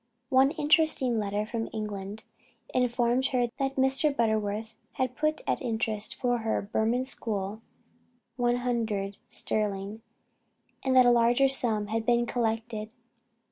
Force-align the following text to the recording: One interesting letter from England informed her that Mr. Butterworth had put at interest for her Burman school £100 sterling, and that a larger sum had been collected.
One 0.29 0.49
interesting 0.49 1.19
letter 1.19 1.45
from 1.45 1.69
England 1.71 2.23
informed 2.73 3.27
her 3.27 3.45
that 3.57 3.75
Mr. 3.75 4.09
Butterworth 4.17 4.73
had 4.93 5.15
put 5.15 5.41
at 5.45 5.61
interest 5.61 6.15
for 6.15 6.39
her 6.39 6.59
Burman 6.59 7.05
school 7.05 7.61
£100 8.39 9.17
sterling, 9.29 10.01
and 10.83 10.95
that 10.95 11.05
a 11.05 11.11
larger 11.11 11.47
sum 11.47 11.89
had 11.89 12.03
been 12.03 12.25
collected. 12.25 12.89